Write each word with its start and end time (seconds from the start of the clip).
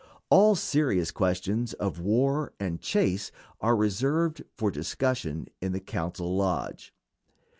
All 0.31 0.55
serious 0.55 1.11
questions 1.11 1.73
of 1.73 1.99
war 1.99 2.53
and 2.59 2.81
chase 2.81 3.31
are 3.59 3.75
reserved 3.75 4.43
for 4.57 4.71
discussion 4.71 5.47
in 5.61 5.73
the 5.73 5.79
council 5.79 6.35
lodge. 6.35 6.91